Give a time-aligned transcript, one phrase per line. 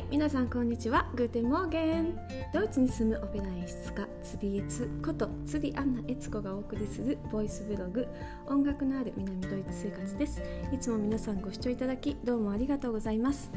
[0.00, 1.10] い皆さんこんにちは。
[1.14, 2.16] Guten Morgen。
[2.54, 8.08] ドイツに住むオペラ演出家釣りエツこと釣りアンナエツコがお送りするボイスブログ
[8.46, 10.42] 音楽のある南ドイツ生活です。
[10.72, 13.52] いつも皆さんご視聴いただきどうもありがとうございます。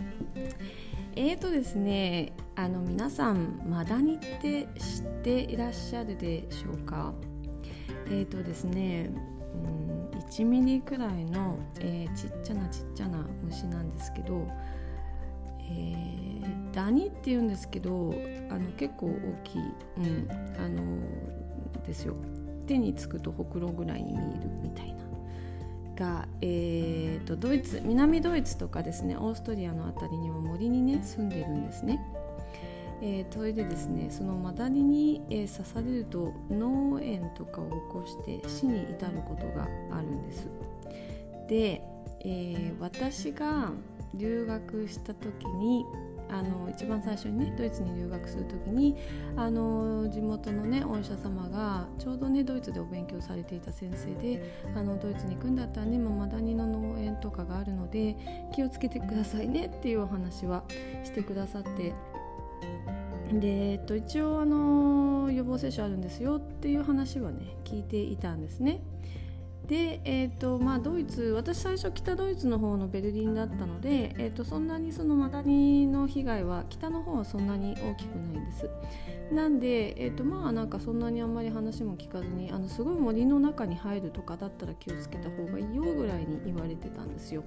[1.15, 7.13] えーとですねあの皆さんマダニって知っていらっしゃるでしょうか？
[8.07, 9.11] えーとですね
[9.53, 14.45] うん1ミリくらいの、えー、ちっちゃなちっちゃな虫なんですけど
[15.65, 16.32] えー、
[16.73, 18.13] ダニって言うんですけど
[18.49, 19.11] あの結構大
[19.43, 19.61] きい、
[19.97, 20.27] うん、
[20.57, 20.81] あの
[21.85, 22.15] ですよ
[22.67, 25.03] 手につくとほくろぐらいに見えるみたいな
[25.95, 31.99] が、えーと、ドイツ南ドイツとかですねオーストリアの辺りにも森にね住んでるんですね。
[33.01, 40.47] えー、それでですねそのマダニに、えー、刺されると脳炎とかを起こして死に至ることがあるんです。
[41.49, 41.81] で、
[42.21, 43.71] えー、私が
[44.13, 45.85] 留学した時に
[46.33, 48.97] あの一番最初にねドイツに留学する時に
[49.35, 58.15] あの地元のねお医者様がちょうどねドイツでお勉強されていた先生であのドイツに行くんだったらねマダニの農園とかがあるので
[58.53, 60.63] 気をつけてくださいねっていうお話は
[61.03, 61.93] してくださって
[63.31, 68.81] で、えっと、一応あの予防接種あるんですよっていう話はね聞いていたんですね。
[69.67, 78.69] で、えーとまあ、ドイツ私最初北ドイツの方のベルリンだったので、えーと、そんなにそのマダニの被害は北の方はそんなに大きくないんです。
[79.31, 87.43] なんで、えーとまあ、なんかそんなにあんまり話も聞かずにあのすごい森の中に入るとかだったら気をつけた方がいいよぐらいに言われてたんですよ。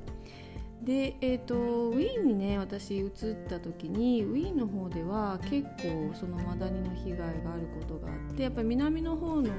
[0.83, 3.13] で、えーと、ウィーンにね私移っ
[3.49, 9.51] た時にウィーンの方では結構そのマダニの被害があることがあってやっぱり南の方の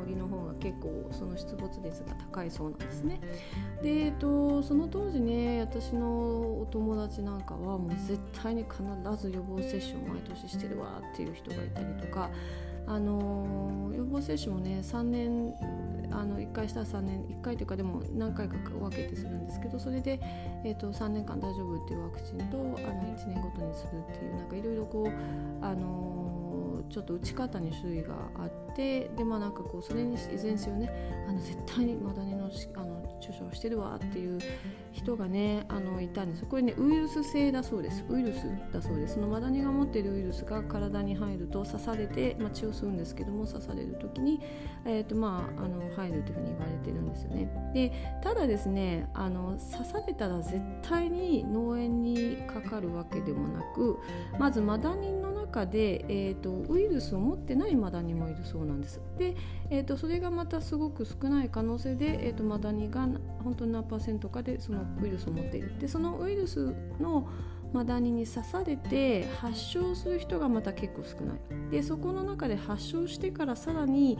[0.00, 3.20] 森の方が結構その出没率が高いそうなんですね。
[3.82, 8.82] で、えーと、その当時ね私のお友達なんかはもう絶対に必
[9.16, 12.30] ず予防接種を毎年してるわっていう人がいたりとか。
[12.88, 15.54] あの予防接種もね3年
[16.12, 20.18] あの回したら3年1回というかでも何回か分けてするんですけどそれで、
[20.64, 30.90] えーと、3年間大丈夫っていうワクチンとあの1年ごとにするっていうなんかいろいろこうあのちょっと打ち方に種類があってでまあなんかこうそれにいずれにせよね
[31.28, 32.48] あの絶対にマダニのあ
[32.80, 34.38] の注射をしてるわっていう
[34.96, 38.02] 人がねあのいたんですこれねウイルス性だそうです。
[38.08, 39.14] ウイルスだそうです。
[39.14, 44.40] そのマダニが持っているウイルスが体に入ると刺されて、まあ、血を吸うんですけども刺される時に、
[44.86, 47.72] えーとまあ、あの入るというふうに言われてるんですよね。
[47.74, 47.92] で
[48.22, 53.98] ただですねあの刺されたら絶対に脳炎にかかるわけでもなく
[54.38, 59.00] まずマダニので、えーと、ウイルスを持ってないマダニもいるそうなんです。
[59.16, 59.34] で、
[59.70, 63.08] えーと、それがまたすごく少ない可能性で、えーと、マダニが
[63.42, 65.78] 本当に何パーセントかでそのウイルスを持っている。
[65.78, 67.28] でそのウイルスの
[67.72, 71.70] マダニに刺されて発症する人がまた結構少ない。
[71.70, 74.18] でそこの中で発症してからさらに、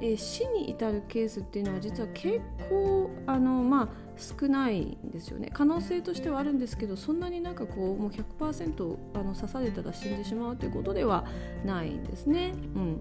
[0.00, 11.24] えー、死に至るケースっていうのは実は結構あの、まあ、少ないんですよね可能性としてはあるんですけどそんなになんかこうもう100%あの刺されたら死んでしまうということでは
[11.64, 12.54] ないんですね。
[12.74, 13.00] うん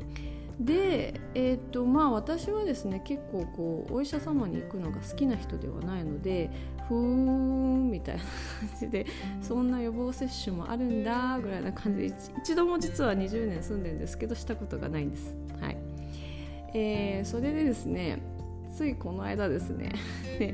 [0.60, 6.50] で、えーとまあ、私はですね結構こうお医者様に行くのが好きな人ではないので
[6.88, 9.06] ふーんみたいな感じで
[9.42, 15.36] そんな予防接種もあるんだぐらいな感じで一度も実は20年住んでるんですけどしたことがないんです。
[15.60, 15.78] はい
[16.74, 18.20] えー、それでですね
[18.76, 19.94] ついこの間ですね。
[20.38, 20.54] で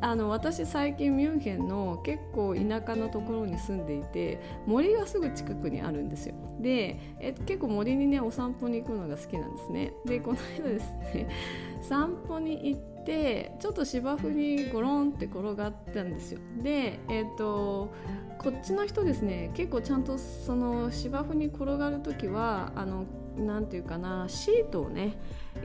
[0.00, 6.34] あの私最近ミュンヘンの結構田舎のところに住んでいて森がすぐ近くにあるんですよ。
[6.58, 9.92] でえ結構森にねお散歩に行くのが好きなんですね。
[10.06, 11.28] でこの間ですね
[11.82, 16.40] 散歩に行ってちょっと芝生にゴロンって転がったんですよ。
[16.62, 17.92] でえっ、ー、と
[18.38, 23.04] こっちの人ですね結構ちゃんとその芝生に転がる時はあの
[23.40, 25.16] なんていうかなシートをね、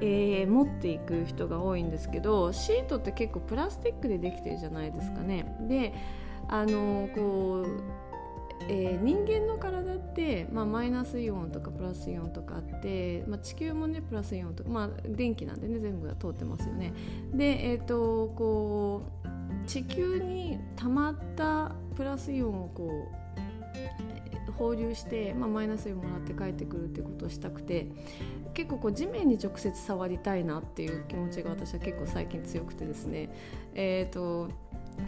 [0.01, 5.57] えー、持っていく人が多いんですけどシートって結構プラスチックでできてるじゃないですかね。
[5.61, 5.93] で
[6.47, 7.81] あのこう
[8.67, 16.93] えー、人間の体って、まあ、マイナスイオンとかプラスイオンとかあって、まあ、地球もねプラスイオンとか、まあ、電気なんでね全部が通ってますよね。
[17.33, 19.35] で、えーとこう
[19.67, 27.87] 地球に溜まったプラスイオンをこう放流して、まあ、マイナスイオンもらって帰ってくるっていうことをしたくて
[28.53, 33.29] 結構こう地面に直接触りたいなっていう気持ちが私は結構最近強くてですね。
[33.73, 34.49] えっ、ー、と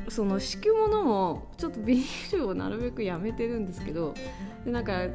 [0.09, 4.13] その敷物もちょっとビニールをなるべくやめてるんですけど
[4.65, 5.07] でなんか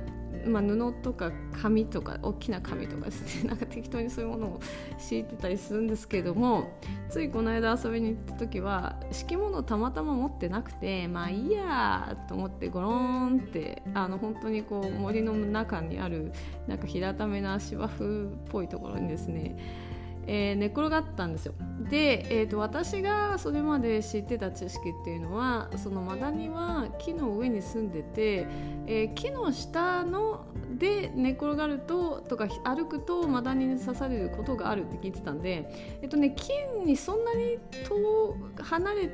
[0.47, 1.31] まあ、布とか
[1.61, 3.49] 紙とか大きな紙とかですね。
[3.51, 4.61] なんか適当にそういうものを
[4.99, 6.71] 敷いてたりするんですけれども
[7.09, 16.33] ついこの間遊びに行った時は敷物たまたま持ってなくてまあいいやと思ってゴローンってあの本当にこう森の中にある
[16.67, 19.57] なんか平ためな芝生っぽいところにですね
[20.27, 21.55] えー、寝転がったんですよ。
[21.91, 28.47] で、えーと、私がそれまで知ってた知識っていうのはそのマダニは木の上に住んでて、
[28.87, 30.47] えー、木の下の
[30.79, 35.69] で寝転がるととか歩くとマダニに刺されることがあるって聞いてたんで、
[36.03, 36.53] えっ、ー、とね、木
[36.85, 39.11] にそんなに遠離れ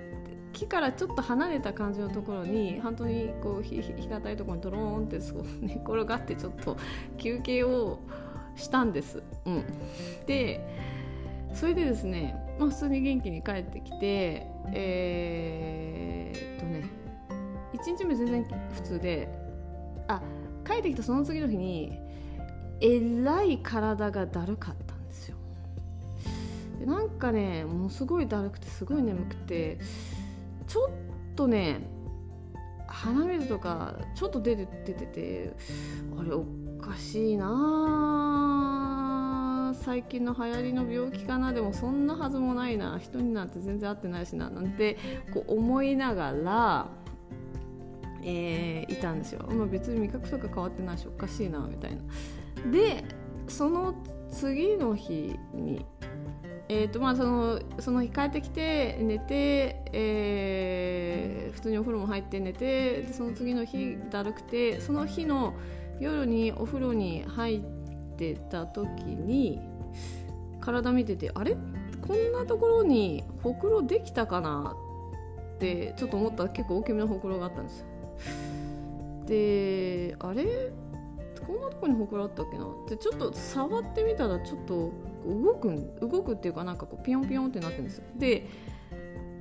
[0.53, 6.77] 木からちょっと離れた感じのところに本当にこう平たいところにドローンってそう 寝転がってちょっと
[7.17, 8.01] 休憩を
[8.59, 9.23] したんです。
[9.47, 9.65] うん、
[10.27, 10.61] で
[11.55, 16.85] それでですね、まあ、普通に元気に帰ってきてえー、っとね
[17.75, 18.45] 1日目全然
[18.75, 19.29] 普通で
[20.09, 20.21] あ
[20.67, 21.99] 帰ってきたその次の日に
[22.81, 25.37] えらい体がだるかったんですよ
[26.79, 29.79] でなんかねものすごいだるくてすごい眠くて
[30.67, 31.81] ちょっとね
[32.87, 35.53] 鼻水とかちょっと出て出てて
[36.19, 36.45] あれお
[36.81, 38.48] かしいなあ
[39.89, 41.55] 最近の流行りの病気かな？
[41.55, 42.99] でもそんなはずもないな。
[42.99, 44.51] 人になんて全然会ってないしな。
[44.51, 44.99] なんて
[45.33, 46.89] こう思いながら、
[48.23, 52.03] えー、いたんですよ、まあ、別に味覚とか変わってないしおかしいなみたいな。
[52.71, 53.03] で
[53.47, 53.95] その
[54.31, 55.87] 次の日に
[56.69, 65.55] えーとまあ、そのその日帰ってきて寝て、えー、普通にお風呂も入って寝てでその次の日だるくてその日の
[65.99, 67.61] 夜にお風呂に入っ
[68.19, 69.63] てた時に
[70.61, 71.57] 体見ててあれ？
[72.07, 74.77] こんなところにほくろできたかな
[75.57, 77.85] ってちょっと思ったら結構大きめのほくろがあったんです。
[79.27, 80.73] であれ？
[81.47, 82.65] こんなとこにほくろあったっけな？
[82.65, 84.93] ってちょっと触ってみたらちょっと
[85.27, 88.05] 動く動くっていうかなんかこうピヨンピヨンってなってるんですよ。
[88.17, 88.49] で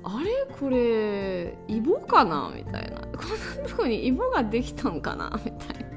[0.04, 0.54] あれ？
[0.58, 2.98] これイボかなみたいな。
[2.98, 5.88] こんなとこにイボができたんかなみたいな。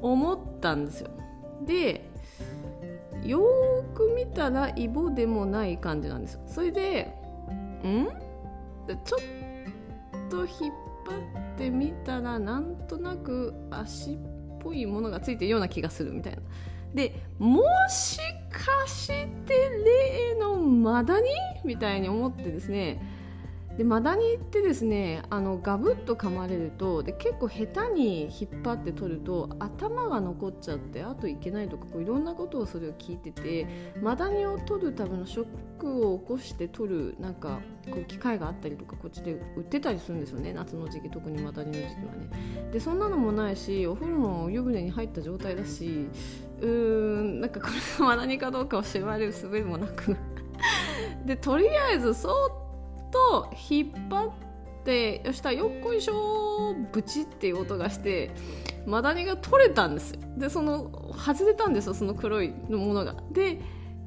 [0.00, 1.10] 思ったんですよ。
[1.64, 2.10] で
[3.24, 3.40] よ
[3.94, 6.40] く見たらイボでもない感じなんです。
[6.46, 7.14] それで
[7.84, 8.06] ん？
[9.04, 9.20] ちょっ
[10.30, 10.48] と引っ
[11.06, 14.18] 張ってみたらなんとなく足っ
[14.60, 16.42] ぽいものがついてるような気がするみたいな。
[16.94, 18.18] でもし
[18.50, 21.28] かして例のマダニ？
[21.64, 23.17] みたいに思ってですね
[23.78, 35.46] でマダニってですねあのガブッと噛まれるとで結構下手に引っ張って取ると頭が残っちゃってあといけないとかこういろんなことをそれを聞いててマダニを取るためのショッ
[35.78, 42.70] クを起こして取るなんかこう機械があったりとかこっちで売ってたりするんですよね夏の時期特にマダニの時期はね。
[42.72, 46.08] でそんなのもないしお風呂の湯船に入った状態だし
[46.60, 50.16] うーんなんかこれがマダニかどうかを調べる術もなく。
[51.24, 52.30] でとりあえずそ
[52.64, 52.67] う
[53.10, 54.30] と引っ張っ
[54.84, 58.30] てよしたよっこいしょブチっていう音がして
[58.86, 60.20] マダニが取れたんですよ。
[60.36, 63.16] でその外れたんですよその黒いものが。
[63.32, 63.60] で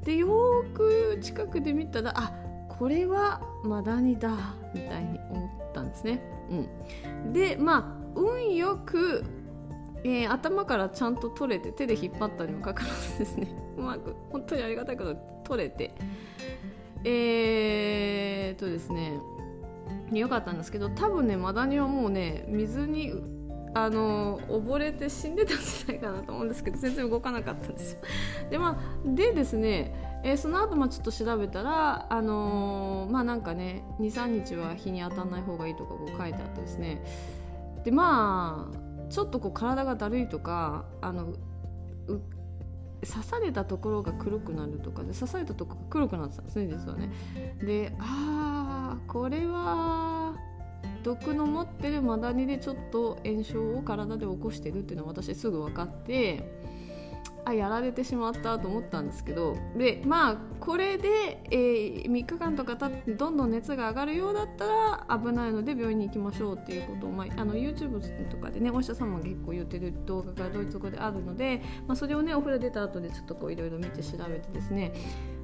[0.04, 2.32] でよく近くで見たらあ
[2.68, 6.20] これはマダニだみたいに思ったんですね、
[6.50, 9.24] うん、でまあ運よく
[10.04, 13.48] えー、頭からちゃんと取れて手で引っ張ったにもかかわらずですね。
[13.78, 15.94] うまく本当にありがたいこと取れて。
[17.04, 19.18] えー、とですね
[20.12, 23.12] よかったんですけど多分ねマダニはもうね水に
[23.74, 28.00] あの溺れて死んでたんじゃないかなと思うんですけど全然動かなかったんですよ。
[28.50, 37.02] でまあでですね、えー、その後まあちょっと調べたらあのー、まあなんかね23日は日に当たらない方がいいとかこう書いてあってですね
[37.84, 41.32] でまあちょっとこう体がだるいとかあの
[43.06, 47.10] 刺されたところが黒くなるとかで刺されたところが黒くなってたんですね実はね。
[47.60, 50.34] でああこれは
[51.02, 56.48] 毒の持ってるマダニでちょっと炎症を体で起こしてるっていうのは私すぐ分かって
[57.44, 74.92] あやられてしまったと思ったんですけどでまあこれで、えー、3日間とかたってどんどん熱が上がるようだったら危ないので病院に行きましょうっていうことを、まあ、あの YouTube とかでねお医者さんも結構言ってる動画がドイツ語であるので、まあ、それをねお風呂出た後でちょっとこういろいろ見て調べてですね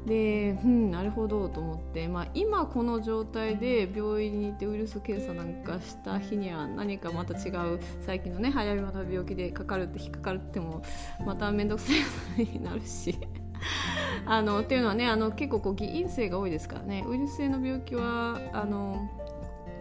[0.09, 10.83] でうんなるほどと思って、まあ、今この状態で病院に行ってウイルス検査なんかした日には何かまた違う最近のね早めの病気でかかるって引っかかるっても
[11.25, 13.17] また面倒くさいことになるし。
[14.25, 17.05] あのっていうのはねあの結構こう偽陰性が多いですからね。
[17.09, 19.09] ウイルス性の病気はあの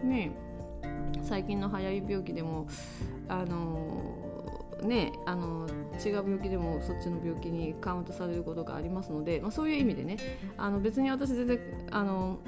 [0.02, 0.32] ね
[1.22, 2.66] 最近の早い病気でも
[3.28, 4.17] あの
[4.82, 5.66] ねあの
[6.04, 10.16] 違う病気でもそっちの病気にカウントされることがありますので、まあ、そういう意味でね
[10.56, 12.38] あの別に私全然あの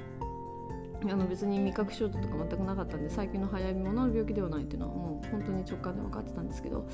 [1.02, 6.86] あの別に味覚症状とか全くなかったんで最近の早いものの病気ではないっていうのはもう本当に直感で分かってたんですけど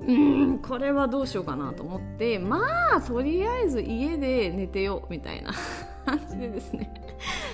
[0.00, 2.60] うんこれはどうしようかなと思ってま
[2.96, 5.52] あとりあえず家で寝てよみたいな
[6.04, 6.92] 感じでですね。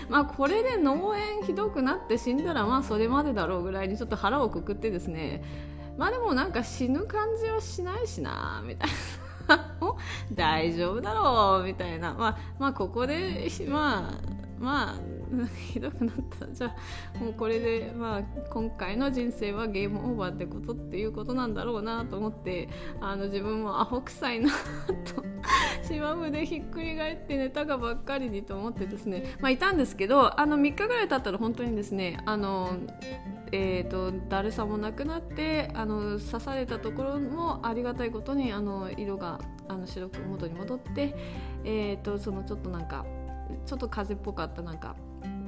[0.09, 5.43] まあこれで脳炎ひどくなって死んだらまあそれまでだろうぐらいにちょっと腹をくくってですね
[6.01, 8.91] まあでもなんか死ぬ感じはしないしなみたい
[9.47, 9.77] な。
[10.33, 12.15] 大丈夫だろうみたいな。
[12.15, 14.13] まあまあここでまあ
[14.59, 14.95] まあ
[15.71, 16.49] ひどくなった。
[16.49, 16.75] じゃ
[17.15, 22.71] あもうこれでまあ今回の人生はゲームオーバーってことっていうことなんだろうなと思って
[23.03, 24.51] あの自分もアホ臭いな
[25.15, 25.23] と
[25.83, 32.77] 芝生でひっくり返って寝たがばっかりにと思ってですねまあいたんですけどあの3日ぐらい経ったら本当にですねあの
[33.53, 41.17] えーと、だるさもなくなってあの刺されたところもありがたいことにあの色があの白く元に戻って、
[41.65, 43.05] えーとそのちょっとなんか
[43.67, 44.97] ちょっと風邪っぽかったなんか、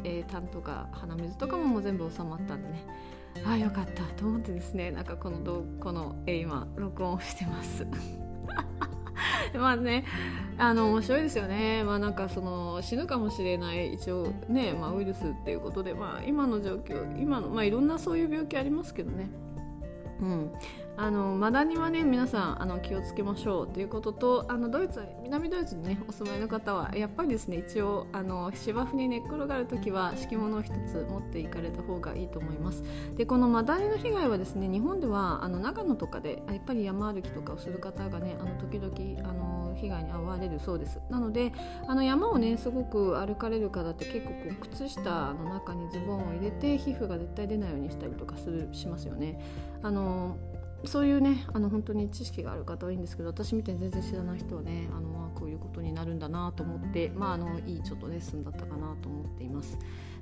[0.04, 2.85] えー、痰とか鼻水とかももう全部収まったんでね。
[3.44, 7.87] ああよかったと思ってですねなんかこのどこの、えー、今録音してます。
[9.59, 10.04] まあね
[10.59, 11.82] あの面白いですよね。
[11.85, 19.30] まあなんかその死ぬかもしれない一応ね、まあ、ウイルスっていうことでまあ今の状況今のまあいろんなそういう病気ありますけどね。
[20.21, 20.52] うん、
[20.96, 32.84] あのマダニはね皆さんあの気をつけましょうということとあのドイツ南ドイツにねお住まいの方はやっぱりですね一応あの芝生に寝っ転がる時は敷物を一つ持っていかれた方がいいと思います。
[33.16, 41.00] でこのマダニの被害はですね日本ではあの長野とかでやっぱり山歩きとかをする方がねあの時々あの被害に遭われるそうです。
[41.08, 41.52] なので
[41.88, 49.40] あの山をねすごく歩かれる方って結構こう靴下の中にズボンを入れて皮膚が絶対出ないようにしたりとかするしますよね。
[49.82, 50.37] あの
[50.85, 59.79] そういうねあの本当に知識がある方はいいんですけど私みたいに全然知らない人はねあの、こういうことになるんだなと思って、まあ、あのいいちょっとレッスンだったかなと思っています。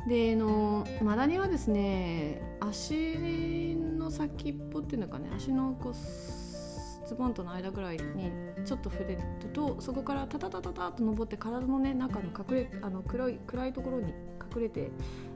[0.09, 8.31] であのマダニはですね足の先っぽっていうのかね足のこうズボンとの間ぐらいに
[8.64, 14.14] ちょっと触れるとそこからタタタタタと登って体のね中の隠れあの黒い暗いところに
[14.55, 14.90] 隠れて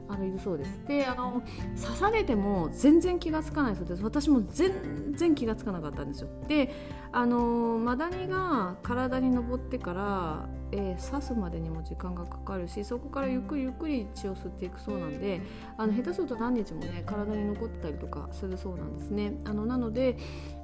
[0.07, 0.79] あのいるそうです。
[0.87, 1.41] であの
[1.81, 4.03] 刺されても全然気が付かないそうです。
[4.03, 6.29] 私も全然気が付かなかったんですよ。
[6.47, 6.73] で
[7.11, 15.41] あのマダニが体に上ってから、えー、刺すまでにも時間がかかるしそこからゆっくりゆっくり血を吸っていくそうなんで
[15.77, 19.33] あの下手すると何日もね体に残ってたりとかするそうなんですね。
[19.45, 20.17] あのなので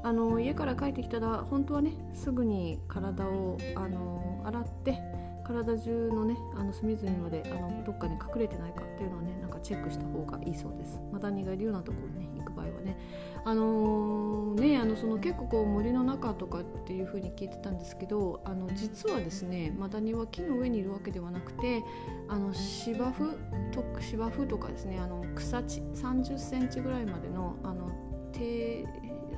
[0.03, 5.20] あの家から帰ってきたら本当はねすぐに体をあの洗って
[5.51, 10.99] 体中のねあの隅々まであのどっかに隠れてないかっていうのをねなんかチェックした方がいいそうです。
[11.11, 12.97] マダニがいるようなところに、ね、行く場合はね。
[13.43, 21.83] あのー、ねあのその結構こう森の中とかっていう風に聞いてたんですけどあの実はですねマダニは木の上にいるわけではなくて
[22.29, 23.35] あの芝生
[23.71, 27.89] と芝生とかですねあの草地30センチぐらいまでのあの
[28.31, 28.85] 手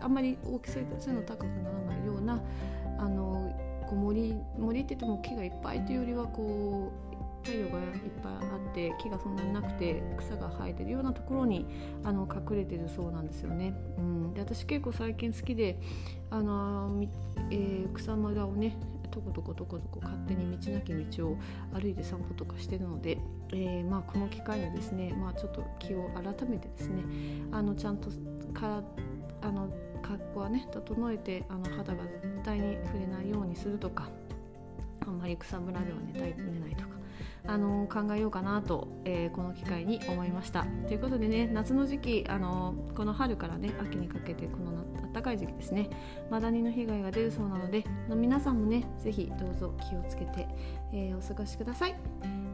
[0.01, 0.79] あんまり大きさ
[1.13, 2.41] の高くならないような
[2.99, 3.32] あの
[3.93, 7.85] こう森森って言っても木がいっぱいというよりはこう太陽がいっ
[8.23, 11.65] ぱいあって木がそんなになくて草が生えてるようなところに
[12.03, 13.75] あの隠れてるそうなんですよね。
[13.97, 15.77] うん、で私結構最近好きで
[16.31, 17.03] あの、
[17.51, 18.77] えー、草むらをね
[19.11, 21.37] とことことことこ勝手に道なき道を
[21.73, 23.19] 歩いて散歩とかしてるので、
[23.51, 27.03] えー、まあ、この機会にですね、まあ、ちょっと気を改めてですね
[27.51, 28.09] あのちゃんと
[28.53, 28.83] から
[29.41, 29.69] あの
[30.01, 32.03] 格好はね整えてあの肌が
[32.43, 34.09] 対に触れないようにするとか
[35.05, 36.93] あんまり草むらでは寝たい寝ないとか
[37.45, 40.65] あの考えようかなと、えー、この機会に思いました。
[40.87, 45.89] ということでね夏の時期あのこの春からね秋にかけてこの暖かい時期ですね。
[46.29, 50.47] マダニの被害が出るそうなので皆さんもね是非どうぞ気をつけて、
[50.93, 51.95] えー、お過ごしください。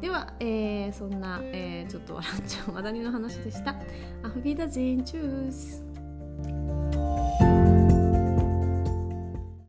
[0.02, 3.76] では、えー、そんな、え、ちょっと笑っちゃうマダニの話でした。
[4.24, 5.89] アフビダゼンチュース。